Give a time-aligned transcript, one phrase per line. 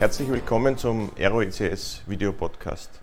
[0.00, 3.02] Herzlich willkommen zum Aero-ICS Video Podcast.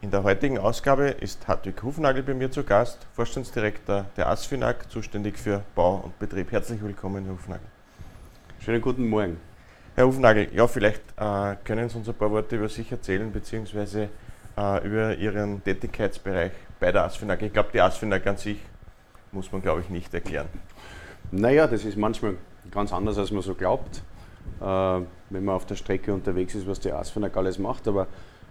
[0.00, 5.36] In der heutigen Ausgabe ist Hartwig Hufnagel bei mir zu Gast, Vorstandsdirektor der ASFINAG, zuständig
[5.36, 6.50] für Bau und Betrieb.
[6.50, 7.66] Herzlich willkommen, Herr Hufnagel.
[8.60, 9.36] Schönen guten Morgen.
[9.94, 14.08] Herr Hufnagel, ja, vielleicht äh, können Sie uns ein paar Worte über sich erzählen, beziehungsweise
[14.56, 17.42] äh, über Ihren Tätigkeitsbereich bei der ASFINAG.
[17.42, 18.56] Ich glaube, die ASFINAG an sich
[19.32, 20.48] muss man, glaube ich, nicht erklären.
[21.30, 22.36] Naja, das ist manchmal
[22.70, 24.02] ganz anders, als man so glaubt,
[24.60, 27.86] wenn man auf der Strecke unterwegs ist, was die ASFINAG alles macht.
[27.86, 28.06] Aber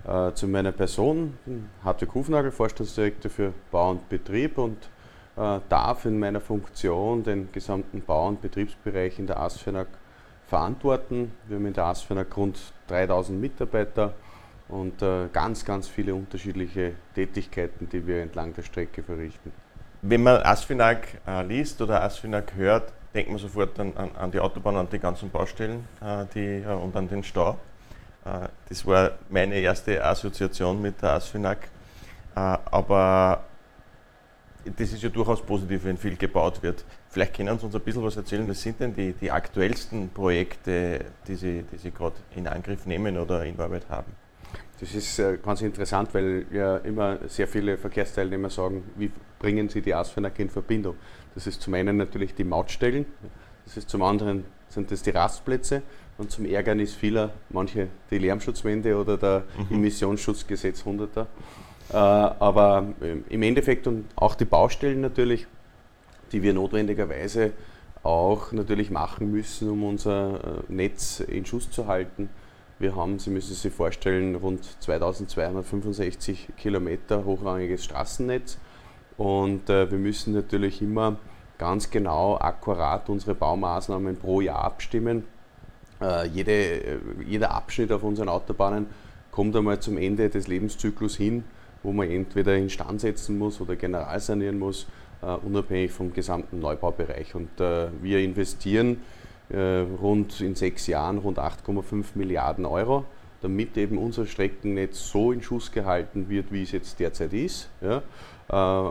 [0.07, 1.37] äh, zu meiner Person,
[1.83, 4.77] Hartwig Hufnagel, Vorstandsdirektor für Bau und Betrieb und
[5.35, 9.87] äh, darf in meiner Funktion den gesamten Bau- und Betriebsbereich in der ASFINAG
[10.47, 11.31] verantworten.
[11.47, 14.13] Wir haben in der ASFINAG rund 3000 Mitarbeiter
[14.69, 19.51] und äh, ganz, ganz viele unterschiedliche Tätigkeiten, die wir entlang der Strecke verrichten.
[20.01, 24.39] Wenn man Asfinag äh, liest oder Asfinag hört, denkt man sofort an, an, an, die
[24.39, 27.57] Autobahn, an die ganzen Baustellen äh, die, äh, und an den Stau.
[28.25, 31.69] Äh, das war meine erste Assoziation mit der Asfinag.
[32.35, 33.43] Äh, aber
[34.75, 36.83] das ist ja durchaus positiv, wenn viel gebaut wird.
[37.09, 38.47] Vielleicht können Sie uns ein bisschen was erzählen.
[38.49, 43.17] Was sind denn die, die aktuellsten Projekte, die Sie, die Sie gerade in Angriff nehmen
[43.17, 44.11] oder in Arbeit haben?
[44.79, 49.81] Das ist äh, ganz interessant, weil ja immer sehr viele Verkehrsteilnehmer sagen, wie bringen sie
[49.81, 50.95] die Asfinag in Verbindung.
[51.37, 53.05] Das ist zum einen natürlich die Mautstellen,
[53.63, 55.83] das ist zum anderen sind das die Rastplätze
[56.17, 59.75] und zum Ärgernis vieler, manche die Lärmschutzwände oder der mhm.
[59.75, 61.27] Emissionsschutzgesetz 100er.
[61.91, 65.45] Äh, aber ähm, im Endeffekt und auch die Baustellen natürlich,
[66.31, 67.51] die wir notwendigerweise
[68.01, 72.29] auch natürlich machen müssen, um unser äh, Netz in Schuss zu halten
[72.79, 78.59] wir haben, Sie müssen sich vorstellen, rund 2265 Kilometer hochrangiges Straßennetz
[79.17, 81.17] und äh, wir müssen natürlich immer
[81.57, 85.23] ganz genau, akkurat unsere Baumaßnahmen pro Jahr abstimmen.
[86.01, 88.87] Äh, jede, äh, jeder Abschnitt auf unseren Autobahnen
[89.31, 91.43] kommt einmal zum Ende des Lebenszyklus hin,
[91.83, 94.87] wo man entweder instand setzen muss oder general sanieren muss,
[95.21, 97.33] äh, unabhängig vom gesamten Neubaubereich.
[97.33, 99.01] Und äh, wir investieren
[99.49, 103.05] äh, rund in sechs Jahren rund 8,5 Milliarden Euro,
[103.41, 107.69] damit eben unser Streckennetz so in Schuss gehalten wird, wie es jetzt derzeit ist.
[107.81, 108.03] Ja.
[108.49, 108.89] Äh,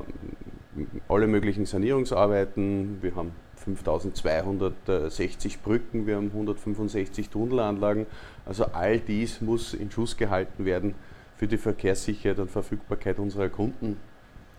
[1.09, 8.07] alle möglichen Sanierungsarbeiten, wir haben 5260 Brücken, wir haben 165 Tunnelanlagen.
[8.45, 10.95] Also all dies muss in Schuss gehalten werden
[11.37, 13.99] für die Verkehrssicherheit und Verfügbarkeit unserer Kunden.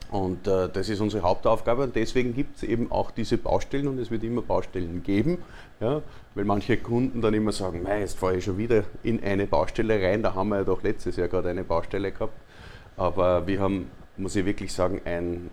[0.09, 3.99] Und äh, das ist unsere Hauptaufgabe und deswegen gibt es eben auch diese Baustellen und
[3.99, 5.39] es wird immer Baustellen geben,
[5.81, 6.01] ja,
[6.33, 10.23] weil manche Kunden dann immer sagen, jetzt fahre ich schon wieder in eine Baustelle rein,
[10.23, 12.39] da haben wir ja doch letztes Jahr gerade eine Baustelle gehabt.
[12.95, 15.51] Aber wir haben, muss ich wirklich sagen, ein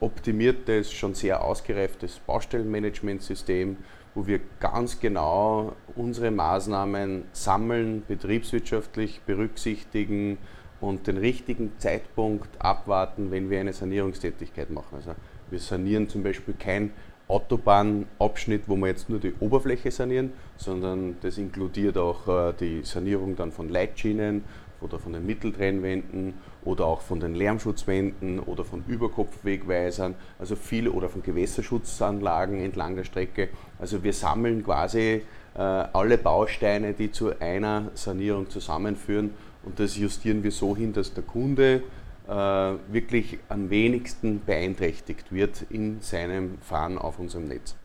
[0.00, 3.76] optimiertes, schon sehr ausgereiftes Baustellenmanagementsystem,
[4.14, 10.38] wo wir ganz genau unsere Maßnahmen sammeln, betriebswirtschaftlich berücksichtigen,
[10.84, 14.96] und den richtigen Zeitpunkt abwarten, wenn wir eine Sanierungstätigkeit machen.
[14.96, 15.14] Also
[15.50, 16.92] wir sanieren zum Beispiel kein
[17.26, 23.34] Autobahnabschnitt, wo wir jetzt nur die Oberfläche sanieren, sondern das inkludiert auch äh, die Sanierung
[23.34, 24.44] dann von Leitschienen
[24.82, 31.08] oder von den Mitteltrennwänden oder auch von den Lärmschutzwänden oder von Überkopfwegweisern, also viele oder
[31.08, 33.48] von Gewässerschutzanlagen entlang der Strecke.
[33.78, 35.22] Also wir sammeln quasi
[35.54, 39.30] äh, alle Bausteine, die zu einer Sanierung zusammenführen
[39.64, 41.82] und das justieren wir so hin, dass der Kunde
[42.28, 47.76] äh, wirklich am wenigsten beeinträchtigt wird in seinem Fahren auf unserem Netz.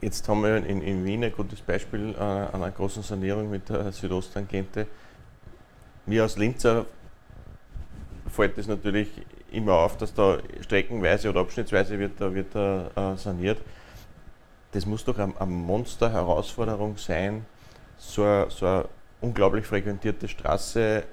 [0.00, 3.92] Jetzt haben wir in, in Wien ein gutes Beispiel äh, einer großen Sanierung mit der
[3.92, 4.86] Südosttangente.
[6.04, 6.86] Mir als Linzer
[8.30, 9.08] fällt es natürlich
[9.50, 13.58] immer auf, dass da streckenweise oder abschnittsweise wird da, wird da äh, saniert.
[14.72, 17.46] Das muss doch eine, Monster-Herausforderung sein,
[17.96, 18.84] so, so eine
[19.20, 21.04] unglaublich frequentierte Straße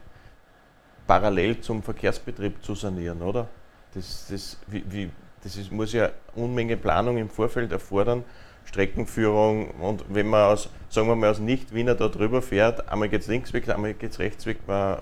[1.07, 3.47] parallel zum Verkehrsbetrieb zu sanieren, oder?
[3.93, 5.09] Das, das, wie, wie,
[5.43, 8.23] das ist, muss ja Unmenge Planung im Vorfeld erfordern,
[8.65, 13.21] Streckenführung und wenn man aus, sagen wir mal, aus Nicht-Wiener da drüber fährt, einmal geht
[13.21, 14.99] es links weg, einmal geht es rechts weg, man,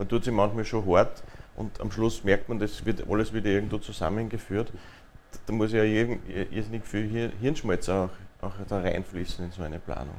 [0.00, 1.22] man tut sich manchmal schon hart
[1.56, 4.72] und am Schluss merkt man, das wird alles wieder irgendwo zusammengeführt.
[5.44, 8.08] Da muss ja irrsinnig viel Hirnschmalz auch,
[8.40, 10.14] auch da reinfließen in so eine Planung.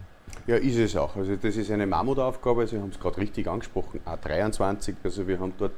[0.45, 1.15] Ja, ist es auch.
[1.15, 2.67] Also das ist eine Mammutaufgabe.
[2.67, 4.01] Sie haben es gerade richtig angesprochen.
[4.05, 5.71] A23, also wir haben dort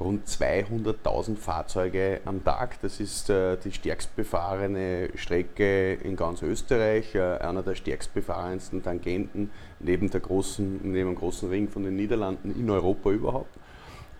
[0.00, 2.80] rund 200.000 Fahrzeuge am Tag.
[2.82, 8.82] Das ist äh, die stärkst befahrene Strecke in ganz Österreich, äh, einer der stärkst befahrensten
[8.82, 9.50] Tangenten
[9.80, 13.54] neben, der großen, neben dem großen Ring von den Niederlanden in Europa überhaupt.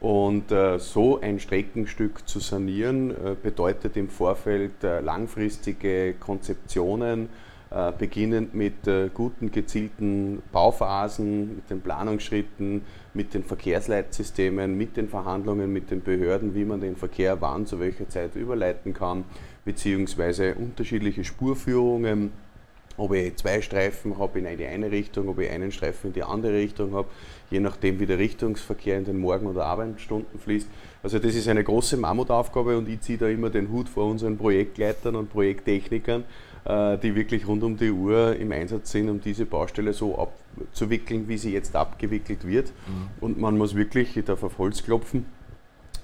[0.01, 7.31] Und äh, so ein Streckenstück zu sanieren, äh, bedeutet im Vorfeld äh, langfristige Konzeptionen,
[7.71, 12.83] äh, beginnend mit äh, guten, gezielten Bauphasen, mit den Planungsschritten,
[13.15, 17.81] mit den Verkehrsleitsystemen, mit den Verhandlungen mit den Behörden, wie man den Verkehr wann zu
[17.81, 19.25] welcher Zeit überleiten kann,
[19.65, 22.33] beziehungsweise unterschiedliche Spurführungen
[22.97, 26.23] ob ich zwei Streifen habe in die eine Richtung, ob ich einen Streifen in die
[26.23, 27.09] andere Richtung habe,
[27.51, 30.69] je nachdem wie der Richtungsverkehr in den Morgen- oder Abendstunden fließt.
[31.03, 34.39] Also das ist eine große Mammutaufgabe und ich ziehe da immer den Hut vor unseren
[34.39, 36.25] Projektleitern und Projekttechnikern,
[36.67, 41.37] die wirklich rund um die Uhr im Einsatz sind, um diese Baustelle so abzuwickeln, wie
[41.37, 42.73] sie jetzt abgewickelt wird.
[42.87, 43.09] Mhm.
[43.21, 45.27] Und man muss wirklich, ich darf auf Holz klopfen,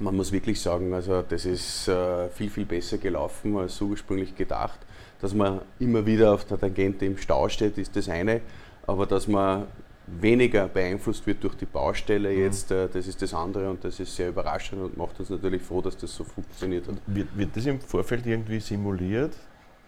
[0.00, 4.78] man muss wirklich sagen, also das ist äh, viel, viel besser gelaufen als ursprünglich gedacht.
[5.20, 8.40] Dass man immer wieder auf der Tangente im Stau steht, ist das eine,
[8.86, 9.66] aber dass man
[10.06, 12.40] weniger beeinflusst wird durch die Baustelle mhm.
[12.40, 15.62] jetzt, äh, das ist das andere und das ist sehr überraschend und macht uns natürlich
[15.62, 16.96] froh, dass das so funktioniert hat.
[17.06, 19.36] Wird, wird das im Vorfeld irgendwie simuliert,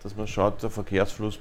[0.03, 1.39] dass man schaut, der Verkehrsfluss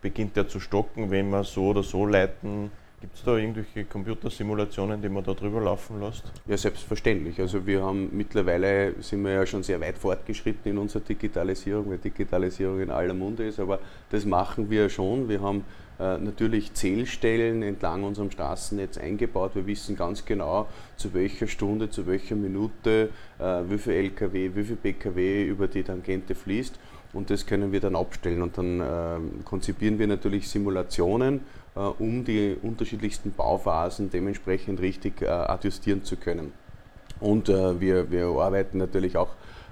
[0.00, 2.70] beginnt ja zu stocken, wenn wir so oder so leiten?
[3.00, 6.24] Gibt es da irgendwelche Computersimulationen, die man da drüber laufen lässt?
[6.46, 7.40] Ja, selbstverständlich.
[7.40, 11.98] Also wir haben mittlerweile sind wir ja schon sehr weit fortgeschritten in unserer Digitalisierung, weil
[11.98, 13.78] Digitalisierung in aller Munde ist, aber
[14.10, 15.28] das machen wir schon.
[15.28, 15.64] Wir haben
[16.00, 19.52] äh, natürlich Zählstellen entlang unserem Straßennetz eingebaut.
[19.54, 20.66] Wir wissen ganz genau,
[20.96, 25.84] zu welcher Stunde, zu welcher Minute, äh, wie viel Lkw, wie viel Pkw über die
[25.84, 26.80] Tangente fließt.
[27.12, 28.42] Und das können wir dann abstellen.
[28.42, 31.40] Und dann äh, konzipieren wir natürlich Simulationen,
[31.74, 36.52] äh, um die unterschiedlichsten Bauphasen dementsprechend richtig äh, adjustieren zu können.
[37.20, 39.30] Und äh, wir, wir arbeiten natürlich auch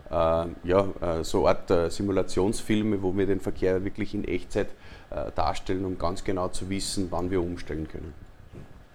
[0.08, 0.86] ja,
[1.22, 4.68] so eine Art Simulationsfilme, wo wir den Verkehr wirklich in Echtzeit
[5.08, 8.12] äh, darstellen, um ganz genau zu wissen, wann wir umstellen können.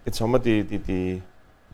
[0.06, 1.22] Jetzt haben wir die, die, die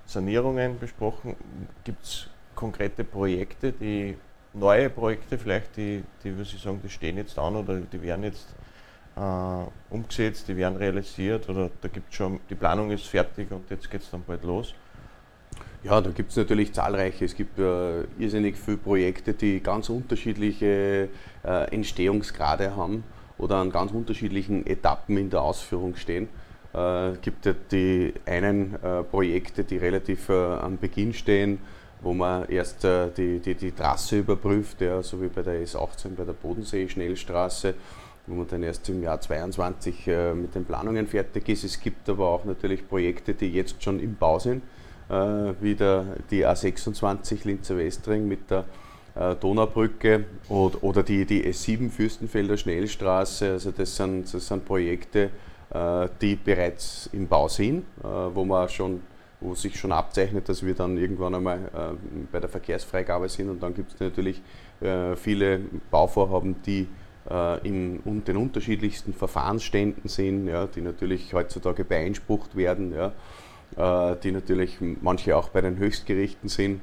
[0.05, 1.35] Sanierungen besprochen.
[1.83, 4.15] Gibt es konkrete Projekte, die
[4.59, 8.23] neue Projekte vielleicht, die, die würde ich sagen, die stehen jetzt an oder die werden
[8.23, 8.47] jetzt
[9.15, 13.89] äh, umgesetzt, die werden realisiert oder da gibt schon, die Planung ist fertig und jetzt
[13.89, 14.73] geht es dann bald los?
[15.83, 17.25] Ja, da gibt es natürlich zahlreiche.
[17.25, 21.09] Es gibt äh, irrsinnig viele Projekte, die ganz unterschiedliche
[21.43, 23.03] äh, Entstehungsgrade haben
[23.37, 26.27] oder an ganz unterschiedlichen Etappen in der Ausführung stehen.
[26.73, 31.59] Es äh, gibt die einen äh, Projekte, die relativ äh, am Beginn stehen,
[32.01, 36.15] wo man erst äh, die, die, die Trasse überprüft, ja, so wie bei der S18,
[36.15, 37.73] bei der Bodensee-Schnellstraße,
[38.27, 41.63] wo man dann erst im Jahr 2022 äh, mit den Planungen fertig ist.
[41.63, 44.63] Es gibt aber auch natürlich Projekte, die jetzt schon im Bau sind,
[45.09, 45.13] äh,
[45.61, 48.65] wie der, die A26 Linzer Westring mit der
[49.15, 53.53] äh, Donaubrücke oder die, die S7 Fürstenfelder Schnellstraße.
[53.53, 55.31] Also das sind, das sind Projekte,
[55.71, 59.01] äh, die bereits im Bau sind, äh, wo man schon
[59.39, 61.97] wo sich schon abzeichnet, dass wir dann irgendwann einmal
[62.31, 63.49] bei der Verkehrsfreigabe sind.
[63.49, 64.41] Und dann gibt es natürlich
[65.15, 65.59] viele
[65.91, 66.87] Bauvorhaben, die
[67.63, 75.37] in den unterschiedlichsten Verfahrensständen sind, ja, die natürlich heutzutage beeinsprucht werden, ja, die natürlich manche
[75.37, 76.81] auch bei den Höchstgerichten sind.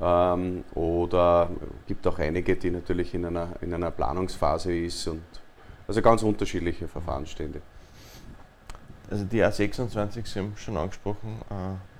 [0.00, 1.50] Ähm, oder
[1.86, 5.22] gibt auch einige, die natürlich in einer, in einer Planungsphase ist und
[5.86, 7.60] also ganz unterschiedliche Verfahrensstände.
[9.10, 11.93] Also die A26, Sie haben schon angesprochen, äh,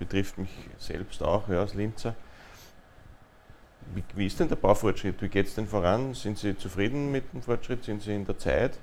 [0.00, 2.16] betrifft mich selbst auch ja, als Linzer.
[3.94, 5.20] Wie, wie, ist denn der Baufortschritt?
[5.20, 6.14] Wie geht es denn voran?
[6.14, 7.84] Sind Sie zufrieden mit dem Fortschritt?
[7.84, 8.78] Sind Sie in der Zeit?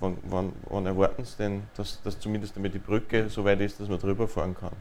[0.00, 3.80] Wann, wann, wann erwarten Sie denn, dass, dass zumindest damit die Brücke so weit ist,
[3.80, 4.72] dass man drüber fahren kann?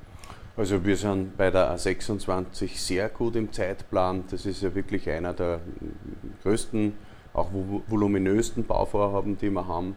[0.58, 4.24] Also wir sind bei der A26 sehr gut im Zeitplan.
[4.30, 5.62] Das ist ja wirklich einer der
[6.44, 6.94] größten,
[7.34, 7.50] auch
[7.88, 9.96] voluminösten Bauvorhaben, die wir haben.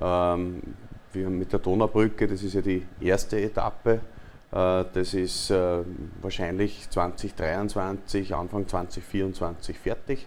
[0.00, 0.62] Ähm,
[1.12, 4.00] wir haben mit der Donaubrücke, das ist ja die erste Etappe.
[4.52, 5.80] Äh, das ist äh,
[6.22, 10.26] wahrscheinlich 2023, Anfang 2024 fertig.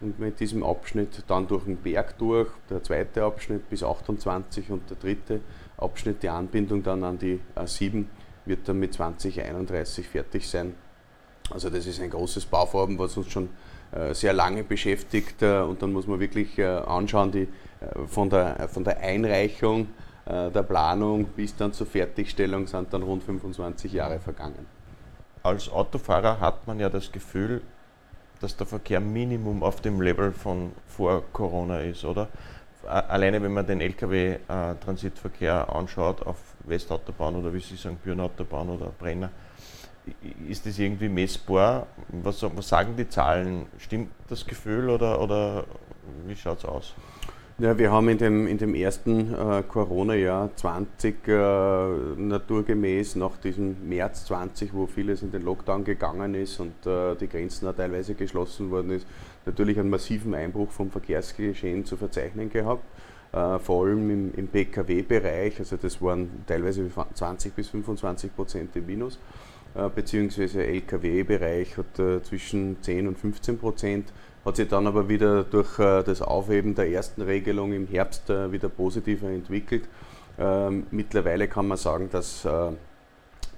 [0.00, 4.90] Und mit diesem Abschnitt dann durch den Berg durch, der zweite Abschnitt bis 28 und
[4.90, 5.40] der dritte
[5.78, 8.04] Abschnitt, die Anbindung dann an die A7
[8.44, 10.74] wird dann mit 2031 fertig sein.
[11.50, 13.48] Also das ist ein großes Bauvorhaben, was uns schon
[13.92, 17.48] äh, sehr lange beschäftigt und dann muss man wirklich anschauen, die,
[18.06, 19.88] von, der, von der Einreichung
[20.26, 24.66] der Planung bis dann zur Fertigstellung sind dann rund 25 Jahre vergangen.
[25.42, 27.62] Als Autofahrer hat man ja das Gefühl,
[28.40, 32.28] dass der Verkehr Minimum auf dem Level von vor Corona ist, oder?
[32.84, 39.30] Alleine wenn man den Lkw-Transitverkehr anschaut auf Westautobahn oder wie Sie sagen, Bürenautobahn oder Brenner,
[40.48, 41.86] ist das irgendwie messbar?
[42.08, 43.66] Was, was, sagen die Zahlen?
[43.78, 45.64] Stimmt das Gefühl oder, oder
[46.26, 46.94] wie schaut es aus?
[47.58, 53.88] Ja, wir haben in dem, in dem ersten äh, Corona-Jahr 20 äh, naturgemäß nach diesem
[53.88, 58.14] März 20, wo vieles in den Lockdown gegangen ist und äh, die Grenzen auch teilweise
[58.14, 59.06] geschlossen worden ist,
[59.46, 62.84] natürlich einen massiven Einbruch vom Verkehrsgeschehen zu verzeichnen gehabt.
[63.32, 68.84] Äh, vor allem im, im PKW-Bereich, also das waren teilweise 20 bis 25 Prozent im
[68.84, 69.18] Minus,
[69.94, 74.12] beziehungsweise LKW-Bereich hat äh, zwischen 10 und 15 Prozent
[74.46, 78.52] hat sich dann aber wieder durch äh, das Aufheben der ersten Regelung im Herbst äh,
[78.52, 79.88] wieder positiver entwickelt.
[80.38, 82.70] Ähm, mittlerweile kann man sagen, dass äh,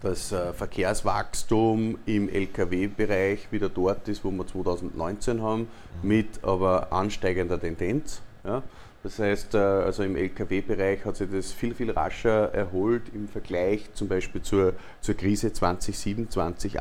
[0.01, 5.67] das Verkehrswachstum im Lkw-Bereich wieder dort ist, wo wir 2019 haben,
[6.05, 8.23] mit aber ansteigender Tendenz.
[8.45, 8.63] Ja.
[9.09, 14.07] Das heißt, also im Lkw-Bereich hat sich das viel, viel rascher erholt im Vergleich zum
[14.07, 16.79] Beispiel zur, zur Krise 2007, 20, äh,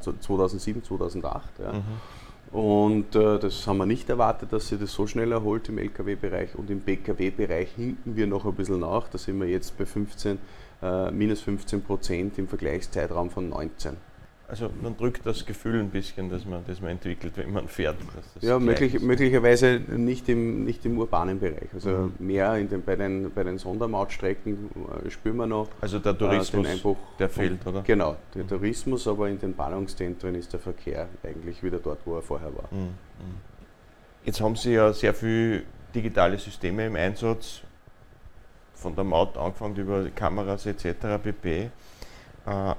[0.00, 1.44] 2007, 2008.
[1.58, 1.72] Ja.
[1.74, 2.58] Mhm.
[2.58, 6.54] Und äh, das haben wir nicht erwartet, dass sich das so schnell erholt im Lkw-Bereich.
[6.54, 9.08] Und im Pkw-Bereich hinken wir noch ein bisschen nach.
[9.08, 10.38] Da sind wir jetzt bei 15,
[10.82, 13.98] äh, minus 15 Prozent im Vergleichszeitraum von 19.
[14.48, 17.96] Also man drückt das Gefühl ein bisschen, dass man, das man entwickelt, wenn man fährt.
[18.40, 21.68] ja, möglich, möglicherweise nicht im, nicht im urbanen Bereich.
[21.74, 22.14] Also mhm.
[22.20, 24.70] mehr in den, bei, den, bei den Sondermautstrecken
[25.04, 25.68] äh, spüren wir noch.
[25.80, 27.82] Also der Tourismus, äh, der fehlt, oder?
[27.82, 28.48] Genau, der mhm.
[28.48, 32.68] Tourismus, aber in den Ballungszentren ist der Verkehr eigentlich wieder dort, wo er vorher war.
[32.70, 32.94] Mhm.
[34.24, 37.62] Jetzt haben Sie ja sehr viele digitale Systeme im Einsatz,
[38.74, 41.20] von der Maut angefangen über Kameras etc.
[41.20, 41.70] pp.
[42.46, 42.74] Äh,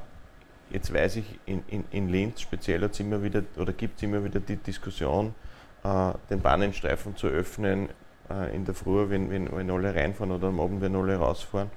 [0.70, 4.24] Jetzt weiß ich, in, in, in Linz speziell hat's immer wieder oder gibt es immer
[4.24, 5.34] wieder die Diskussion,
[5.84, 7.90] äh, den Bahnenstreifen zu öffnen
[8.30, 11.72] äh, in der Früh, wenn, wenn, wenn alle reinfahren oder am Abend, wenn alle rausfahren.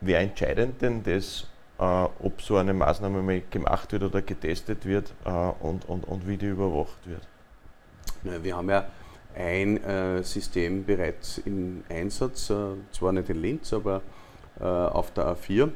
[0.00, 1.46] Wer entscheidet denn das,
[1.78, 6.26] äh, ob so eine Maßnahme mal gemacht wird oder getestet wird äh, und, und, und
[6.26, 7.22] wie die überwacht wird?
[8.24, 8.86] Ja, wir haben ja
[9.36, 12.54] ein äh, System bereits im Einsatz, äh,
[12.90, 14.02] zwar nicht in Linz, aber
[14.58, 15.70] auf der A4 äh,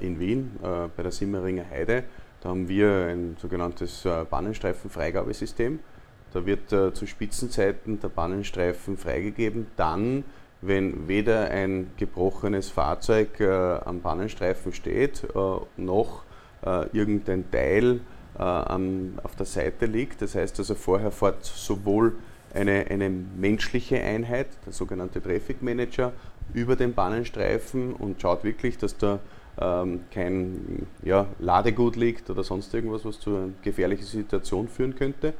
[0.00, 2.04] in Wien äh, bei der Simmeringer Heide.
[2.40, 5.80] Da haben wir ein sogenanntes äh, Bannenstreifenfreigabesystem.
[6.32, 10.22] Da wird zu Spitzenzeiten der Bannenstreifen freigegeben, dann,
[10.60, 15.26] wenn weder ein gebrochenes Fahrzeug am Bannenstreifen steht,
[15.76, 16.22] noch
[16.92, 17.98] irgendein Teil
[18.36, 20.22] auf der Seite liegt.
[20.22, 22.12] Das heißt also, vorher fährt sowohl
[22.54, 26.12] eine, eine menschliche Einheit, der sogenannte Traffic Manager,
[26.54, 29.18] über den Bahnenstreifen und schaut wirklich, dass da
[29.60, 35.34] ähm, kein ja, Ladegut liegt oder sonst irgendwas, was zu einer gefährlichen Situation führen könnte.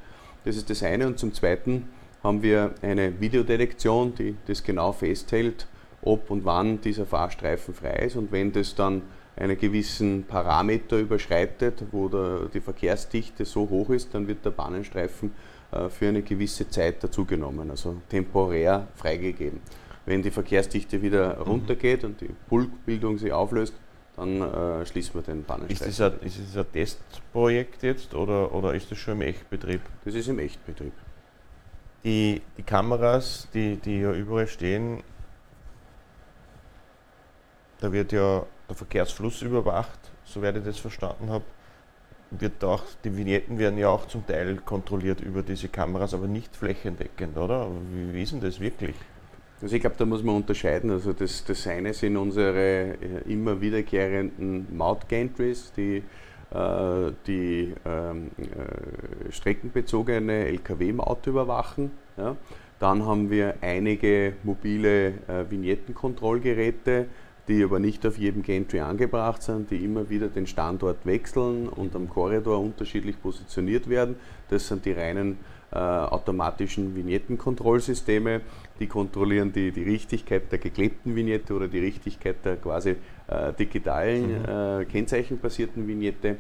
[0.45, 1.07] Das ist das eine.
[1.07, 1.88] Und zum Zweiten
[2.23, 5.67] haben wir eine Videodetektion, die das genau festhält,
[6.02, 8.17] ob und wann dieser Fahrstreifen frei ist.
[8.17, 9.02] Und wenn das dann
[9.37, 15.33] einen gewissen Parameter überschreitet, wo der, die Verkehrsdichte so hoch ist, dann wird der Bahnenstreifen
[15.73, 19.61] äh, für eine gewisse Zeit dazugenommen, also temporär freigegeben.
[20.05, 21.43] Wenn die Verkehrsdichte wieder mhm.
[21.43, 23.75] runtergeht und die Pulkbildung sich auflöst,
[24.17, 25.88] dann äh, schließen wir den Pannenstreifen.
[25.88, 29.81] Ist das, ein, ist das ein Testprojekt jetzt oder, oder ist das schon im Echtbetrieb?
[30.05, 30.93] Das ist im Echtbetrieb.
[32.05, 35.02] Die, die Kameras, die, die ja überall stehen,
[37.81, 41.45] da wird ja der Verkehrsfluss überwacht, soweit ich das verstanden habe.
[42.31, 46.55] Wird auch, die Vignetten werden ja auch zum Teil kontrolliert über diese Kameras, aber nicht
[46.55, 47.69] flächendeckend, oder?
[47.93, 48.95] Wie, wie ist denn das wirklich?
[49.62, 50.90] Also ich glaube, da muss man unterscheiden.
[50.90, 56.02] Also das, das eine sind unsere äh, immer wiederkehrenden Maut-Gantries, die
[56.52, 61.93] äh, die ähm, äh, streckenbezogene Lkw-Maut überwachen.
[62.17, 62.37] Ja.
[62.81, 67.07] Dann haben wir einige mobile äh, Vignettenkontrollgeräte,
[67.47, 71.95] die aber nicht auf jedem Gantry angebracht sind, die immer wieder den Standort wechseln und
[71.95, 74.17] am Korridor unterschiedlich positioniert werden.
[74.49, 75.38] Das sind die reinen
[75.73, 78.41] äh, automatischen Vignettenkontrollsysteme.
[78.79, 82.97] Die kontrollieren die, die Richtigkeit der geklebten Vignette oder die Richtigkeit der quasi
[83.29, 84.81] äh, digitalen, mhm.
[84.81, 86.39] äh, kennzeichenbasierten Vignette.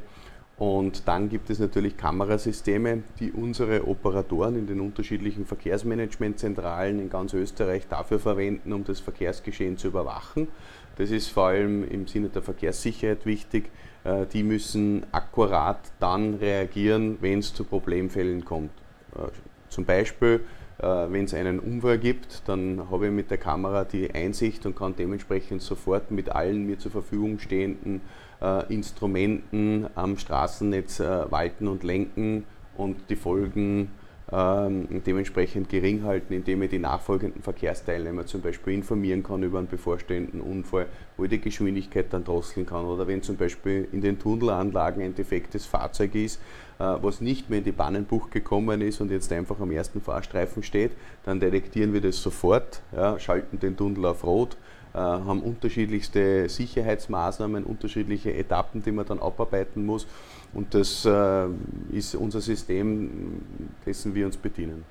[0.60, 7.32] Und dann gibt es natürlich Kamerasysteme, die unsere Operatoren in den unterschiedlichen Verkehrsmanagementzentralen in ganz
[7.32, 10.48] Österreich dafür verwenden, um das Verkehrsgeschehen zu überwachen.
[10.96, 13.70] Das ist vor allem im Sinne der Verkehrssicherheit wichtig.
[14.04, 18.70] Äh, die müssen akkurat dann reagieren, wenn es zu Problemfällen kommt.
[19.16, 19.28] Äh,
[19.68, 20.40] zum Beispiel,
[20.78, 24.76] äh, wenn es einen Unfall gibt, dann habe ich mit der Kamera die Einsicht und
[24.76, 28.00] kann dementsprechend sofort mit allen mir zur Verfügung stehenden
[28.40, 32.44] äh, Instrumenten am Straßennetz walten und lenken
[32.76, 33.90] und die Folgen
[34.32, 39.66] ähm, dementsprechend gering halten, indem ich die nachfolgenden Verkehrsteilnehmer zum Beispiel informieren kann über einen
[39.66, 40.86] bevorstehenden Unfall,
[41.16, 42.84] wo ich die Geschwindigkeit dann drosseln kann.
[42.84, 46.40] Oder wenn zum Beispiel in den Tunnelanlagen ein defektes Fahrzeug ist,
[46.80, 50.92] was nicht mehr in die Bannenbuch gekommen ist und jetzt einfach am ersten Fahrstreifen steht,
[51.24, 54.56] dann detektieren wir das sofort, ja, schalten den Tunnel auf Rot,
[54.92, 60.06] äh, haben unterschiedlichste Sicherheitsmaßnahmen, unterschiedliche Etappen, die man dann abarbeiten muss.
[60.52, 61.46] Und das äh,
[61.92, 63.40] ist unser System,
[63.86, 64.84] dessen wir uns bedienen.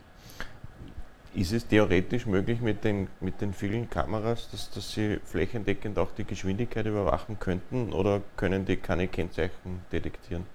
[1.35, 6.11] Ist es theoretisch möglich mit den, mit den vielen Kameras, dass, dass Sie flächendeckend auch
[6.17, 10.45] die Geschwindigkeit überwachen könnten oder können die keine Kennzeichen detektieren?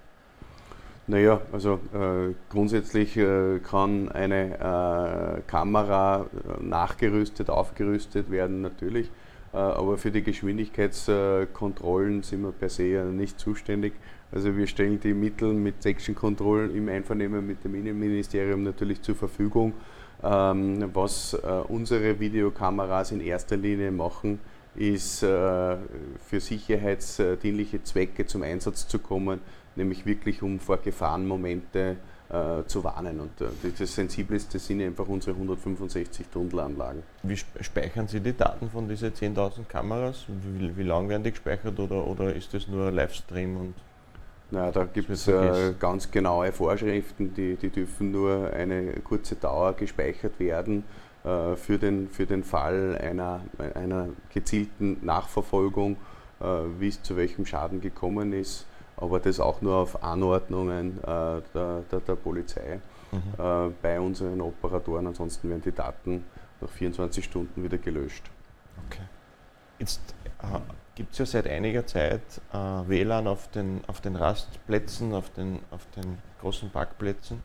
[1.07, 6.25] Naja, also äh, grundsätzlich äh, kann eine äh, Kamera
[6.59, 9.11] nachgerüstet, aufgerüstet werden, natürlich.
[9.53, 13.93] Äh, aber für die Geschwindigkeitskontrollen sind wir per se ja nicht zuständig.
[14.31, 19.13] Also wir stellen die Mittel mit Section Control im Einvernehmen mit dem Innenministerium natürlich zur
[19.15, 19.73] Verfügung.
[20.23, 24.39] Ähm, was äh, unsere Videokameras in erster Linie machen,
[24.75, 25.77] ist äh,
[26.25, 29.41] für sicherheitsdienliche Zwecke zum Einsatz zu kommen,
[29.75, 31.97] nämlich wirklich um vor Gefahrenmomente
[32.29, 33.19] äh, zu warnen.
[33.19, 37.03] Und äh, das Sensibelste sind einfach unsere 165 Tunnelanlagen.
[37.23, 40.25] Wie speichern Sie die Daten von diesen 10.000 Kameras?
[40.27, 43.57] Wie, wie lang werden die gespeichert oder, oder ist das nur Livestream?
[43.57, 43.75] Und
[44.51, 49.73] na, da gibt es äh, ganz genaue Vorschriften, die, die dürfen nur eine kurze Dauer
[49.73, 50.83] gespeichert werden
[51.23, 53.41] äh, für, den, für den Fall einer,
[53.73, 55.97] einer gezielten Nachverfolgung,
[56.39, 56.45] äh,
[56.79, 58.67] wie es zu welchem Schaden gekommen ist,
[58.97, 62.79] aber das auch nur auf Anordnungen äh, der, der, der, Polizei
[63.11, 63.21] mhm.
[63.37, 66.23] Äh, bei unseren Operatoren, ansonsten werden die Daten
[66.61, 68.29] nach 24 Stunden wieder gelöscht.
[68.87, 69.03] Okay.
[69.79, 70.01] Jetzt
[70.41, 70.59] äh,
[70.95, 72.21] gibt es ja seit einiger Zeit
[72.53, 77.43] äh, WLAN auf den, auf den Rastplätzen, auf den, auf den großen Parkplätzen.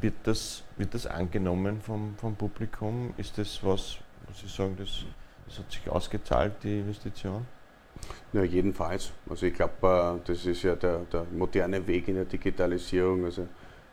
[0.00, 3.12] Wird das, wird das angenommen vom, vom Publikum?
[3.18, 5.04] Ist das was, was Sie sagen, das,
[5.46, 7.46] das hat sich ausgezahlt, die Investition?
[8.32, 9.12] Ja, jedenfalls.
[9.28, 13.24] Also ich glaube, äh, das ist ja der, der moderne Weg in der Digitalisierung.
[13.24, 13.46] Also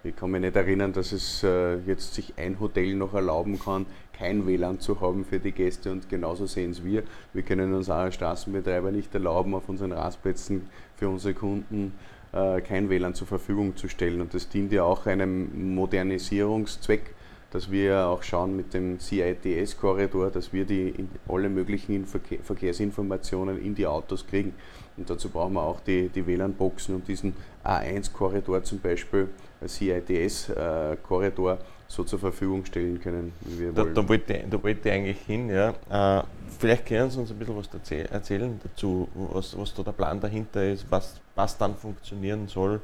[0.03, 3.85] ich kann mich nicht erinnern, dass es äh, jetzt sich ein Hotel noch erlauben kann,
[4.13, 7.03] kein WLAN zu haben für die Gäste und genauso sehen es wir.
[7.33, 11.93] Wir können uns auch als Straßenbetreiber nicht erlauben, auf unseren Rastplätzen für unsere Kunden
[12.33, 14.21] äh, kein WLAN zur Verfügung zu stellen.
[14.21, 17.13] Und das dient ja auch einem Modernisierungszweck,
[17.51, 20.93] dass wir auch schauen mit dem CITS-Korridor, dass wir die
[21.27, 24.53] alle möglichen Verkehrsinformationen in die Autos kriegen.
[24.97, 27.33] Und dazu brauchen wir auch die, die WLAN-Boxen und diesen
[27.63, 29.29] A1-Korridor zum Beispiel,
[29.65, 33.95] CITS-Korridor, so zur Verfügung stellen können, wie wir da, wollen.
[33.95, 35.49] Da wollte, da wollte ich eigentlich hin.
[35.49, 36.19] Ja.
[36.19, 36.23] Äh,
[36.57, 37.69] vielleicht können Sie uns ein bisschen was
[38.09, 42.79] erzählen dazu, was, was da der Plan dahinter ist, was, was dann funktionieren soll,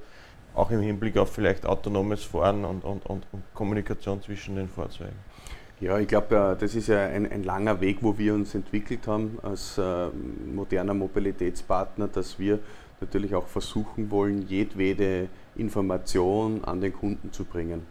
[0.57, 5.15] auch im Hinblick auf vielleicht autonomes Fahren und, und, und, und Kommunikation zwischen den Fahrzeugen.
[5.79, 9.05] Ja, ich glaube, äh, das ist ja ein, ein, langer Weg, wo wir uns entwickelt
[9.07, 10.07] haben als äh,
[10.51, 12.59] moderner Mobilitätspartner, dass wir
[12.99, 17.85] natürlich auch versuchen wollen, jedwede Information an den Kunden zu bringen.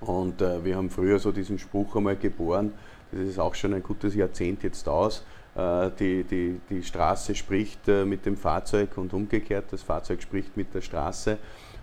[0.00, 2.72] Und äh, wir haben früher so diesen Spruch einmal geboren,
[3.10, 5.24] das ist auch schon ein gutes Jahrzehnt jetzt aus,
[5.56, 10.56] äh, die, die, die Straße spricht äh, mit dem Fahrzeug und umgekehrt, das Fahrzeug spricht
[10.58, 11.38] mit der Straße.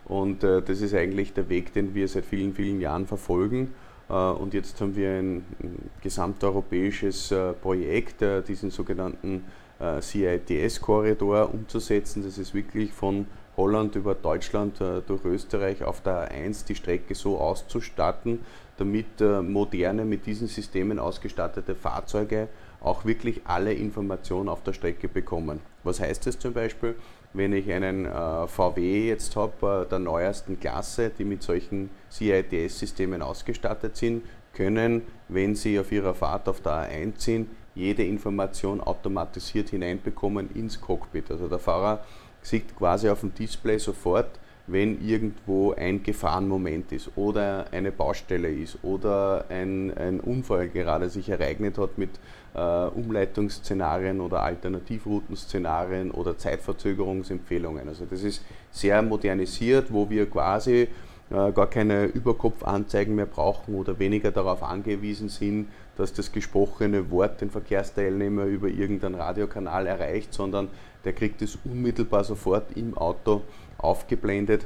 [0.06, 3.74] Und äh, das ist eigentlich der Weg, den wir seit vielen, vielen Jahren verfolgen.
[4.10, 9.44] Äh, und jetzt haben wir ein, ein gesamteuropäisches äh, Projekt, diesen sogenannten
[9.78, 12.24] CITS-Korridor umzusetzen.
[12.24, 17.15] Das ist wirklich von Holland über Deutschland äh, durch Österreich auf der A1 die Strecke
[17.15, 18.39] so auszustatten,
[18.78, 22.50] damit äh, moderne, mit diesen Systemen ausgestattete Fahrzeuge
[22.82, 25.60] auch wirklich alle Informationen auf der Strecke bekommen.
[25.84, 26.96] Was heißt das zum Beispiel?
[27.36, 33.98] Wenn ich einen äh, VW jetzt habe, der neuesten Klasse, die mit solchen CITS-Systemen ausgestattet
[33.98, 40.50] sind, können, wenn sie auf ihrer Fahrt auf der A1 sind, jede Information automatisiert hineinbekommen
[40.56, 41.30] ins Cockpit.
[41.30, 42.06] Also der Fahrer
[42.41, 48.80] sieht quasi auf dem Display sofort, wenn irgendwo ein Gefahrenmoment ist oder eine Baustelle ist
[48.84, 52.10] oder ein, ein Unfall gerade sich ereignet hat mit
[52.56, 57.88] äh, Umleitungsszenarien oder Alternativroutenszenarien oder Zeitverzögerungsempfehlungen.
[57.88, 60.88] Also das ist sehr modernisiert, wo wir quasi
[61.30, 67.41] äh, gar keine Überkopfanzeigen mehr brauchen oder weniger darauf angewiesen sind, dass das gesprochene Wort
[67.41, 70.69] den Verkehrsteilnehmer über irgendeinen Radiokanal erreicht, sondern
[71.04, 73.41] der kriegt es unmittelbar sofort im Auto
[73.77, 74.65] aufgeblendet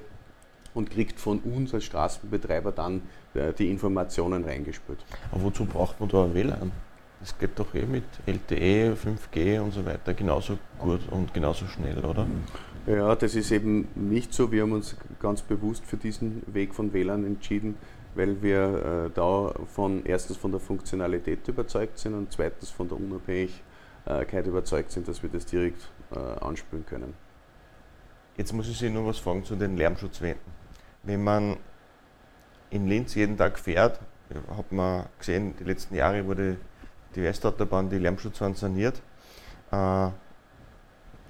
[0.74, 3.02] und kriegt von uns als Straßenbetreiber dann
[3.34, 5.00] äh, die Informationen reingespült.
[5.32, 6.72] Aber wozu braucht man da ein WLAN?
[7.20, 11.98] Das geht doch eh mit LTE, 5G und so weiter genauso gut und genauso schnell,
[12.06, 12.26] oder?
[12.88, 14.52] Ja, das ist eben nicht so.
[14.52, 17.76] Wir haben uns ganz bewusst für diesen Weg von WLAN entschieden,
[18.16, 22.98] weil wir äh, da von erstens von der Funktionalität überzeugt sind und zweitens von der
[22.98, 27.14] Unabhängigkeit überzeugt sind, dass wir das direkt äh, anspüren können.
[28.40, 30.40] Jetzt muss ich Sie nur was fragen zu den Lärmschutzwänden.
[31.04, 31.58] Wenn man
[32.70, 34.00] in Linz jeden Tag fährt,
[34.56, 36.56] hat man gesehen, die letzten Jahre wurde
[37.16, 39.02] die Westautobahn, die Lärmschutzwand saniert.
[39.74, 40.06] Äh,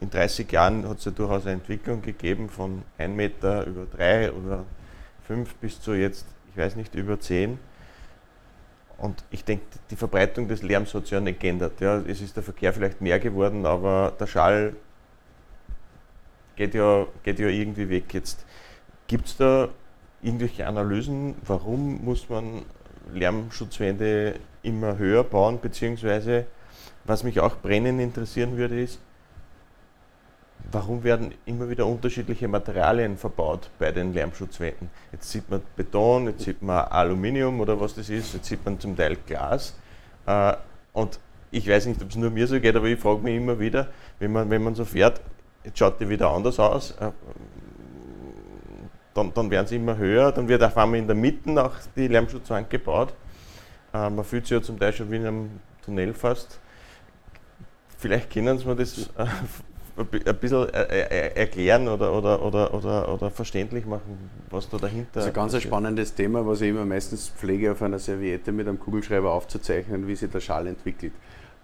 [0.01, 4.31] in 30 Jahren hat es ja durchaus eine Entwicklung gegeben von 1 Meter über 3
[4.31, 4.65] oder
[5.25, 7.57] 5 bis zu jetzt, ich weiß nicht, über 10.
[8.99, 11.81] Und ich denke, die Verbreitung des Lärms hat sich ja nicht geändert.
[11.81, 14.75] Ja, es ist der Verkehr vielleicht mehr geworden, aber der Schall
[16.59, 18.45] geht ja, geht ja irgendwie weg jetzt.
[19.07, 19.69] Gibt es da
[20.21, 22.63] irgendwelche Analysen, warum muss man
[23.13, 26.45] Lärmschutzwände immer höher bauen, beziehungsweise
[27.05, 28.99] was mich auch brennend interessieren würde, ist,
[30.69, 34.89] warum werden immer wieder unterschiedliche Materialien verbaut bei den Lärmschutzwänden?
[35.13, 38.77] Jetzt sieht man Beton, jetzt sieht man Aluminium oder was das ist, jetzt sieht man
[38.81, 39.79] zum Teil Glas.
[40.25, 40.55] Äh,
[40.91, 43.57] und ich weiß nicht, ob es nur mir so geht, aber ich frage mich immer
[43.59, 43.87] wieder,
[44.19, 45.21] wenn man, wenn man so fährt,
[45.63, 46.91] jetzt schaut die wieder anders aus.
[46.99, 47.11] Äh,
[49.13, 52.07] dann, dann werden sie immer höher, dann wird auf einmal in der Mitte auch die
[52.07, 53.13] Lärmschutzwand gebaut.
[53.93, 55.49] Äh, man fühlt sich ja zum Teil schon wie in einem
[55.83, 56.59] Tunnel fast.
[57.97, 59.25] Vielleicht können Sie mir das äh,
[59.97, 65.31] ein bisschen erklären oder, oder, oder, oder, oder verständlich machen, was da dahinter Das ist
[65.31, 69.33] ein ganz spannendes Thema, was ich immer meistens pflege, auf einer Serviette mit einem Kugelschreiber
[69.33, 71.11] aufzuzeichnen, wie sich der Schall entwickelt.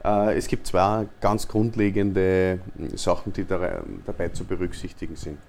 [0.05, 5.39] Äh, es gibt zwei ganz grundlegende hm, Sachen, die dabei zu berücksichtigen sind.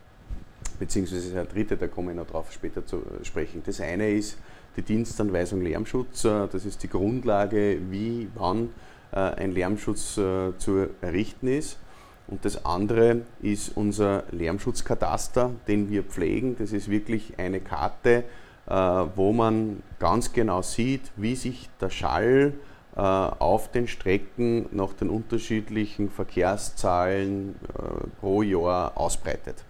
[0.78, 3.62] Beziehungsweise ein dritte, da komme ich noch drauf später zu äh, sprechen.
[3.64, 4.38] Das eine ist
[4.76, 6.24] die Dienstanweisung Lärmschutz.
[6.24, 8.70] Äh, das ist die Grundlage, wie, wann
[9.12, 11.78] ein Lärmschutz zu errichten ist.
[12.26, 16.56] Und das andere ist unser Lärmschutzkataster, den wir pflegen.
[16.58, 18.24] Das ist wirklich eine Karte,
[18.66, 22.52] wo man ganz genau sieht, wie sich der Schall
[23.00, 29.64] auf den Strecken nach den unterschiedlichen Verkehrszahlen äh, pro Jahr ausbreitet.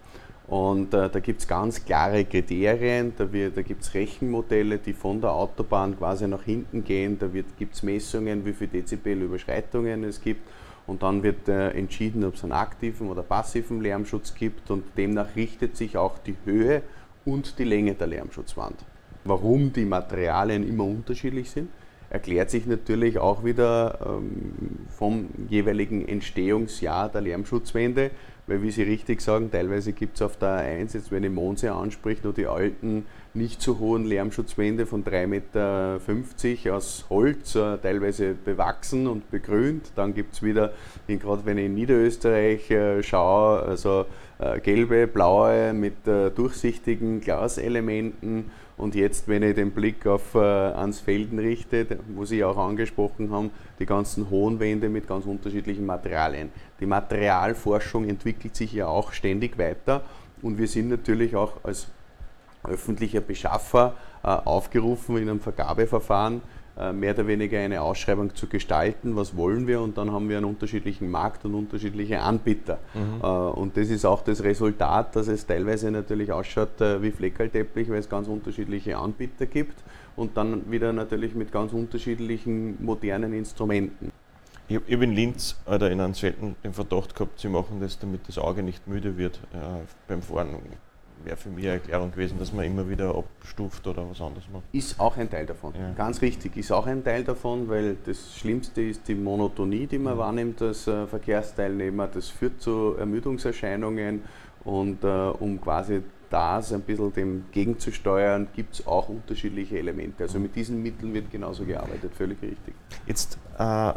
[0.47, 5.19] Und äh, da gibt es ganz klare Kriterien, da, da gibt es Rechenmodelle, die von
[5.19, 10.21] der Autobahn quasi nach hinten gehen, da gibt es Messungen, wie viele Dezibel Überschreitungen es
[10.21, 10.47] gibt
[10.87, 15.35] und dann wird äh, entschieden, ob es einen aktiven oder passiven Lärmschutz gibt und demnach
[15.35, 16.81] richtet sich auch die Höhe
[17.25, 18.85] und die Länge der Lärmschutzwand.
[19.25, 21.69] Warum die Materialien immer unterschiedlich sind,
[22.09, 28.11] erklärt sich natürlich auch wieder ähm, vom jeweiligen Entstehungsjahr der Lärmschutzwände,
[28.47, 31.73] weil wie Sie richtig sagen, teilweise gibt es auf der A1, jetzt wenn ich Monse
[31.73, 38.33] anspricht, nur die alten, nicht so hohen Lärmschutzwände von 3,50 Meter aus Holz, äh, teilweise
[38.33, 39.91] bewachsen und begrünt.
[39.95, 40.71] Dann gibt es wieder,
[41.07, 44.05] gerade wenn ich in Niederösterreich äh, schaue, also
[44.39, 48.45] äh, gelbe, blaue mit durchsichtigen Glaselementen
[48.77, 53.49] und jetzt, wenn ich den Blick auf äh, Ansfelden richte, wo Sie auch angesprochen haben,
[53.79, 56.51] die ganzen hohen Wände mit ganz unterschiedlichen Materialien.
[56.79, 60.03] Die Materialforschung entwickelt sich ja auch ständig weiter
[60.43, 61.87] und wir sind natürlich auch als
[62.63, 66.41] öffentlicher Beschaffer äh, aufgerufen in einem Vergabeverfahren
[66.93, 70.45] mehr oder weniger eine Ausschreibung zu gestalten, was wollen wir und dann haben wir einen
[70.45, 72.79] unterschiedlichen Markt und unterschiedliche Anbieter.
[72.93, 73.21] Mhm.
[73.21, 77.89] Äh, und das ist auch das Resultat, dass es teilweise natürlich ausschaut äh, wie Fleckerlteppich,
[77.89, 79.77] weil es ganz unterschiedliche Anbieter gibt
[80.15, 84.11] und dann wieder natürlich mit ganz unterschiedlichen modernen Instrumenten.
[84.69, 88.27] Ich habe in Linz oder in einem selten den Verdacht gehabt, sie machen das, damit
[88.27, 89.57] das Auge nicht müde wird äh,
[90.07, 90.51] beim Fahren
[91.23, 94.63] wäre für mich eine Erklärung gewesen, dass man immer wieder abstuft oder was anderes macht.
[94.71, 95.73] Ist auch ein Teil davon.
[95.75, 95.93] Ja.
[95.93, 100.13] Ganz richtig, ist auch ein Teil davon, weil das Schlimmste ist die Monotonie, die man
[100.13, 100.19] ja.
[100.19, 102.07] wahrnimmt als äh, Verkehrsteilnehmer.
[102.07, 104.21] Das führt zu Ermüdungserscheinungen
[104.63, 110.23] und äh, um quasi das ein bisschen dem gegenzusteuern, gibt es auch unterschiedliche Elemente.
[110.23, 112.73] Also mit diesen Mitteln wird genauso gearbeitet, völlig richtig.
[113.05, 113.93] Jetzt äh,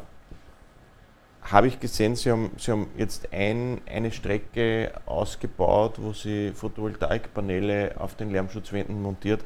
[1.51, 7.95] habe ich gesehen, Sie haben, Sie haben jetzt ein, eine Strecke ausgebaut, wo Sie Photovoltaikpaneele
[7.99, 9.43] auf den Lärmschutzwänden montiert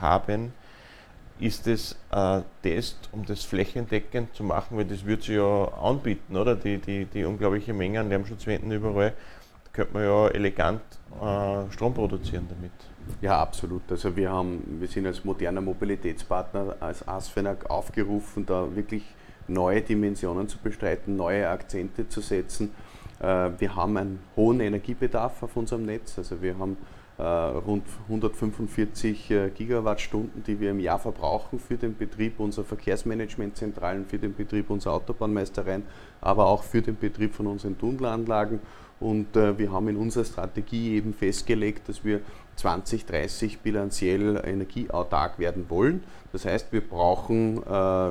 [0.00, 0.52] haben.
[1.38, 4.76] Ist das ein Test, um das flächendeckend zu machen?
[4.78, 6.54] Weil das würde sich ja anbieten, oder?
[6.54, 9.10] Die, die, die unglaubliche Menge an Lärmschutzwänden überall.
[9.64, 10.82] Da könnte man ja elegant
[11.20, 12.72] äh, Strom produzieren damit.
[13.20, 13.82] Ja, absolut.
[13.90, 19.02] Also wir, haben, wir sind als moderner Mobilitätspartner, als ASFENAG aufgerufen, da wirklich
[19.48, 22.70] neue Dimensionen zu bestreiten, neue Akzente zu setzen.
[23.20, 26.18] Äh, wir haben einen hohen Energiebedarf auf unserem Netz.
[26.18, 26.76] Also wir haben
[27.16, 34.06] äh, rund 145 äh, Gigawattstunden, die wir im Jahr verbrauchen für den Betrieb unserer Verkehrsmanagementzentralen,
[34.06, 35.84] für den Betrieb unserer Autobahnmeistereien,
[36.20, 38.60] aber auch für den Betrieb von unseren Tunnelanlagen.
[39.00, 42.20] Und wir haben in unserer Strategie eben festgelegt, dass wir
[42.56, 46.04] 2030 bilanziell energieautark werden wollen.
[46.32, 47.60] Das heißt, wir brauchen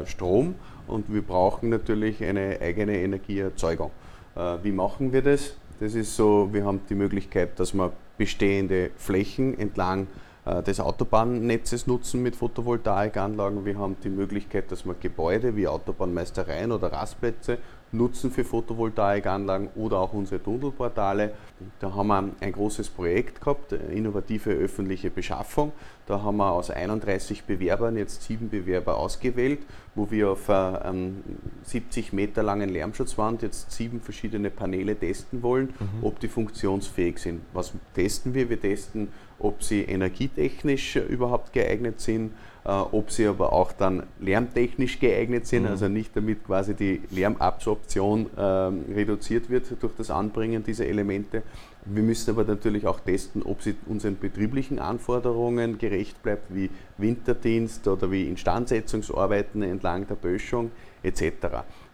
[0.05, 0.55] Strom
[0.87, 3.91] und wir brauchen natürlich eine eigene Energieerzeugung.
[4.35, 5.55] Äh, wie machen wir das?
[5.79, 10.07] Das ist so, wir haben die Möglichkeit, dass wir bestehende Flächen entlang
[10.45, 13.65] äh, des Autobahnnetzes nutzen mit Photovoltaikanlagen.
[13.65, 17.57] Wir haben die Möglichkeit, dass wir Gebäude wie Autobahnmeistereien oder Rastplätze
[17.93, 21.33] nutzen für Photovoltaikanlagen oder auch unsere Tunnelportale.
[21.79, 25.71] Da haben wir ein großes Projekt gehabt, innovative öffentliche Beschaffung.
[26.05, 29.59] Da haben wir aus 31 Bewerbern jetzt sieben Bewerber ausgewählt,
[29.95, 31.23] wo wir auf einem
[31.63, 36.03] 70 Meter langen Lärmschutzwand jetzt sieben verschiedene Paneele testen wollen, mhm.
[36.03, 37.41] ob die funktionsfähig sind.
[37.53, 38.49] Was testen wir?
[38.49, 44.99] Wir testen, ob sie energietechnisch überhaupt geeignet sind, äh, ob sie aber auch dann lärmtechnisch
[44.99, 45.69] geeignet sind, mhm.
[45.69, 51.43] also nicht damit quasi die Lärmabsorption ähm, reduziert wird durch das Anbringen dieser Elemente.
[51.85, 57.85] Wir müssen aber natürlich auch testen, ob sie unseren betrieblichen Anforderungen gerecht bleibt, wie Winterdienst
[57.87, 60.71] oder wie Instandsetzungsarbeiten entlang der Böschung
[61.03, 61.23] etc.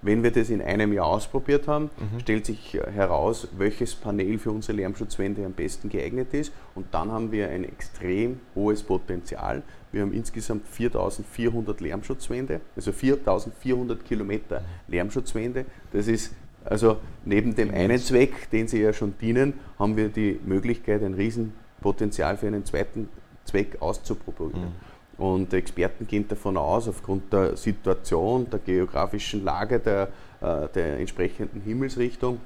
[0.01, 2.19] Wenn wir das in einem Jahr ausprobiert haben, mhm.
[2.21, 7.31] stellt sich heraus, welches Panel für unsere Lärmschutzwände am besten geeignet ist und dann haben
[7.31, 9.62] wir ein extrem hohes Potenzial.
[9.91, 15.65] Wir haben insgesamt 4400 Lärmschutzwände, also 4400 Kilometer Lärmschutzwände.
[15.91, 16.33] Das ist
[16.63, 21.13] also neben dem einen Zweck, den sie ja schon dienen, haben wir die Möglichkeit, ein
[21.13, 23.09] Riesenpotenzial für einen zweiten
[23.45, 24.62] Zweck auszuprobieren.
[24.62, 24.88] Mhm.
[25.19, 30.08] Und Experten gehen davon aus, aufgrund der Situation, der geografischen Lage, der,
[30.39, 32.39] äh, der entsprechenden Himmelsrichtung,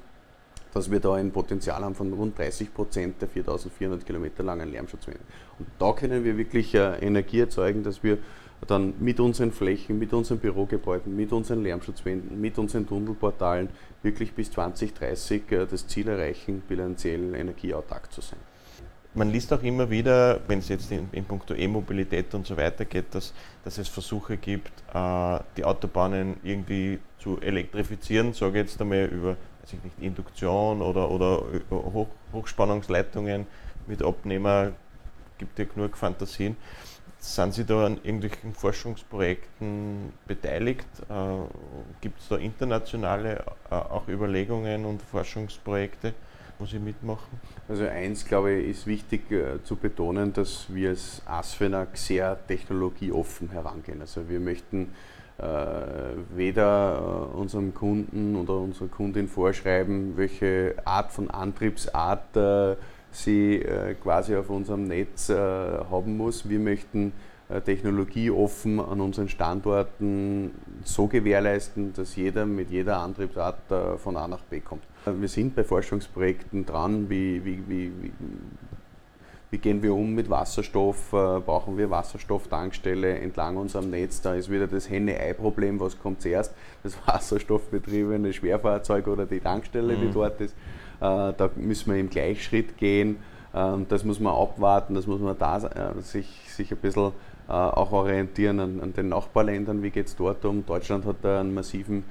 [0.72, 5.20] dass wir da ein Potenzial haben von rund 30 Prozent der 4400 Kilometer langen Lärmschutzwände.
[5.60, 8.18] Und da können wir wirklich äh, Energie erzeugen, dass wir
[8.66, 13.68] dann mit unseren Flächen, mit unseren Bürogebäuden, mit unseren Lärmschutzwänden, mit unseren Tunnelportalen
[14.02, 18.40] wirklich bis 2030 äh, das Ziel erreichen, bilanziell energieautark zu sein.
[19.14, 22.84] Man liest auch immer wieder, wenn es jetzt in, in puncto E-Mobilität und so weiter
[22.84, 23.32] geht, dass,
[23.64, 29.72] dass es Versuche gibt, äh, die Autobahnen irgendwie zu elektrifizieren, sage jetzt einmal über weiß
[29.72, 33.46] ich nicht, Induktion oder, oder Hoch, Hochspannungsleitungen
[33.86, 34.72] mit Abnehmer,
[35.38, 36.56] gibt ja genug Fantasien.
[37.18, 40.86] Sind Sie da an irgendwelchen Forschungsprojekten beteiligt?
[41.08, 46.12] Äh, gibt es da internationale äh, auch Überlegungen und Forschungsprojekte,
[46.64, 47.38] wo Sie mitmachen?
[47.68, 53.50] Also eins, glaube ich, ist wichtig äh, zu betonen, dass wir als ASFENAG sehr technologieoffen
[53.50, 54.00] herangehen.
[54.00, 54.92] Also wir möchten
[55.36, 55.44] äh,
[56.34, 62.76] weder äh, unserem Kunden oder unserer Kundin vorschreiben, welche Art von Antriebsart äh,
[63.12, 63.64] sie
[64.02, 66.48] quasi auf unserem Netz haben muss.
[66.48, 67.12] Wir möchten
[67.64, 70.50] technologieoffen an unseren Standorten
[70.82, 74.82] so gewährleisten, dass jeder mit jeder Antriebsart von A nach B kommt.
[75.06, 77.92] Wir sind bei Forschungsprojekten dran, wie, wie, wie,
[79.50, 84.50] wie gehen wir um mit Wasserstoff, äh, brauchen wir Wasserstofftankstelle entlang unserem Netz, da ist
[84.50, 90.12] wieder das Henne-Ei-Problem, was kommt zuerst, das wasserstoffbetriebene Schwerfahrzeug oder die Tankstelle, die mhm.
[90.12, 90.54] dort ist.
[91.00, 93.18] Äh, da müssen wir im Gleichschritt gehen,
[93.54, 97.12] ähm, das muss man abwarten, das muss man da äh, sich, sich ein bisschen
[97.46, 100.64] auch orientieren an, an den Nachbarländern, wie geht es dort um.
[100.64, 102.04] Deutschland hat da einen massiven,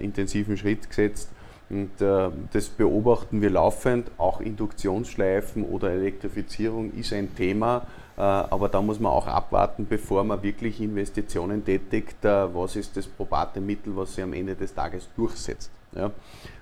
[0.00, 1.30] intensiven Schritt gesetzt.
[1.70, 4.10] Und äh, das beobachten wir laufend.
[4.16, 10.24] Auch Induktionsschleifen oder Elektrifizierung ist ein Thema, äh, aber da muss man auch abwarten, bevor
[10.24, 14.74] man wirklich Investitionen tätigt, äh, was ist das probate Mittel, was sich am Ende des
[14.74, 15.70] Tages durchsetzt.
[15.94, 16.10] Ja?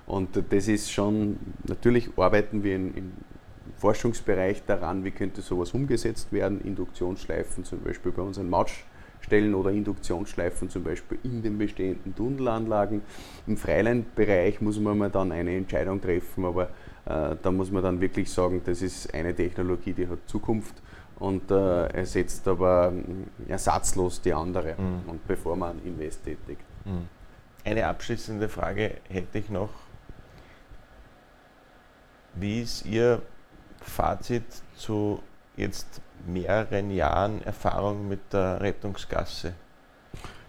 [0.05, 3.11] Und das ist schon, natürlich arbeiten wir in, im
[3.77, 6.61] Forschungsbereich daran, wie könnte sowas umgesetzt werden.
[6.61, 8.83] Induktionsschleifen zum Beispiel bei unseren Mautsch
[9.21, 13.01] Stellen oder Induktionsschleifen zum Beispiel in den bestehenden Tunnelanlagen.
[13.45, 16.69] Im Freilandbereich muss man mal dann eine Entscheidung treffen, aber
[17.05, 20.81] äh, da muss man dann wirklich sagen, das ist eine Technologie, die hat Zukunft
[21.19, 22.93] und äh, ersetzt aber
[23.47, 24.75] äh, ersatzlos die andere.
[24.77, 25.09] Mhm.
[25.09, 26.61] Und bevor man Invest tätigt.
[26.85, 27.07] Mhm.
[27.65, 29.69] Eine abschließende Frage hätte ich noch.
[32.35, 33.21] Wie ist Ihr
[33.81, 35.19] Fazit zu
[35.57, 39.53] jetzt mehreren Jahren Erfahrung mit der Rettungsgasse?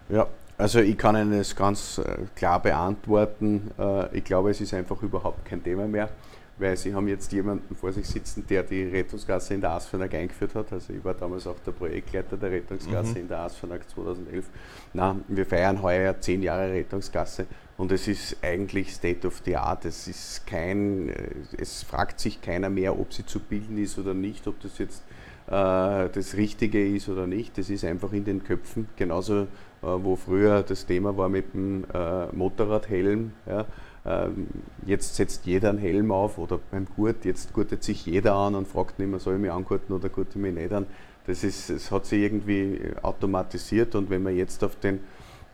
[0.07, 3.71] Ja, also ich kann Ihnen das ganz äh, klar beantworten.
[3.77, 6.09] Äh, ich glaube, es ist einfach überhaupt kein Thema mehr,
[6.57, 10.55] weil Sie haben jetzt jemanden vor sich sitzen, der die Rettungsgasse in der Asfenag eingeführt
[10.55, 10.73] hat.
[10.73, 13.17] Also ich war damals auch der Projektleiter der Rettungsgasse mhm.
[13.17, 14.45] in der Asfenag 2011.
[14.93, 17.45] Na, wir feiern heuer zehn Jahre Rettungsgasse
[17.79, 19.85] und es ist eigentlich State of the Art.
[19.85, 24.13] Es ist kein, äh, es fragt sich keiner mehr, ob sie zu bilden ist oder
[24.13, 25.01] nicht, ob das jetzt
[25.47, 27.57] äh, das Richtige ist oder nicht.
[27.57, 28.89] Das ist einfach in den Köpfen.
[28.97, 29.45] Genauso, äh,
[29.81, 33.31] wo früher das Thema war mit dem äh, Motorradhelm.
[33.47, 33.65] Ja,
[34.05, 34.47] ähm,
[34.85, 38.67] jetzt setzt jeder einen Helm auf oder beim Gurt, jetzt gurtet sich jeder an und
[38.67, 40.85] fragt nicht mehr, soll ich mich angurten oder gurte ich mich nicht an.
[41.27, 44.99] Das, ist, das hat sich irgendwie automatisiert und wenn man jetzt auf den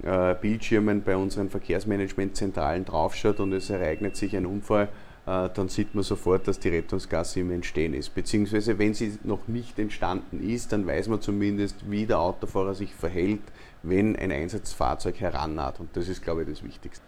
[0.06, 4.90] äh, Bildschirmen bei unseren Verkehrsmanagementzentralen draufschaut und es ereignet sich ein Unfall,
[5.26, 8.14] äh, dann sieht man sofort, dass die Rettungsgasse im Entstehen ist.
[8.14, 12.94] Beziehungsweise, wenn sie noch nicht entstanden ist, dann weiß man zumindest, wie der Autofahrer sich
[12.94, 13.42] verhält,
[13.82, 15.80] wenn ein Einsatzfahrzeug herannaht.
[15.80, 17.04] Und das ist, glaube ich, das Wichtigste.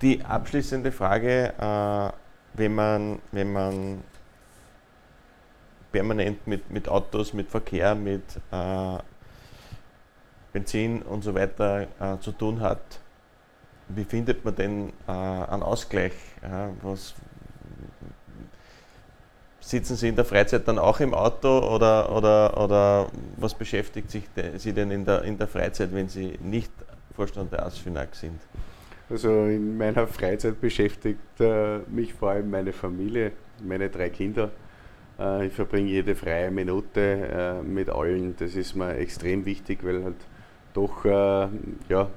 [0.00, 3.98] Die abschließende Frage, äh, wenn, man, wenn man
[5.92, 8.98] permanent mit, mit Autos, mit Verkehr, mit äh,
[10.58, 13.00] Benzin und so weiter äh, zu tun hat,
[13.88, 16.12] wie findet man denn äh, einen Ausgleich?
[16.42, 17.14] Ja, was,
[19.60, 24.24] sitzen Sie in der Freizeit dann auch im Auto oder, oder, oder was beschäftigt sich
[24.36, 26.72] de, Sie denn in der, in der Freizeit, wenn Sie nicht
[27.14, 28.40] Vorstand der ASFINAG sind?
[29.10, 34.50] Also in meiner Freizeit beschäftigt äh, mich vor allem meine Familie, meine drei Kinder.
[35.18, 38.36] Äh, ich verbringe jede freie Minute äh, mit allen.
[38.38, 40.16] Das ist mir extrem wichtig, weil halt
[40.74, 41.48] doch äh,
[41.88, 42.08] ja,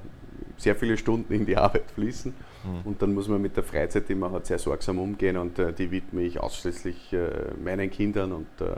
[0.56, 2.32] sehr viele Stunden in die Arbeit fließen.
[2.64, 2.80] Mhm.
[2.84, 5.72] Und dann muss man mit der Freizeit, die man hat, sehr sorgsam umgehen und äh,
[5.72, 7.28] die widme ich ausschließlich äh,
[7.62, 8.76] meinen Kindern und äh,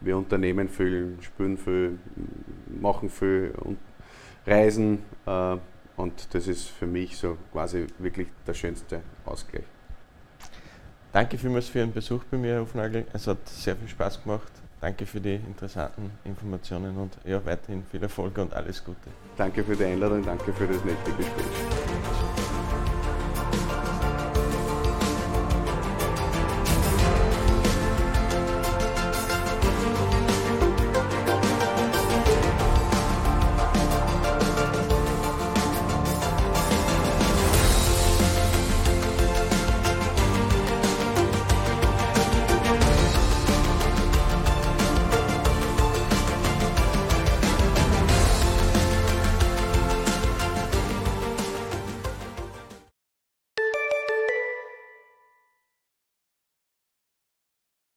[0.00, 1.98] wir unternehmen viel, spüren viel,
[2.80, 3.78] machen viel und
[4.46, 5.56] reisen äh,
[5.96, 9.64] und das ist für mich so quasi wirklich der schönste Ausgleich.
[11.12, 13.06] Danke vielmals für Ihren Besuch bei mir, Hofnagel.
[13.12, 14.50] Es hat sehr viel Spaß gemacht.
[14.84, 19.08] Danke für die interessanten Informationen und ja, weiterhin viel Erfolg und alles Gute.
[19.34, 22.33] Danke für die Einladung, danke für das nette Gespräch.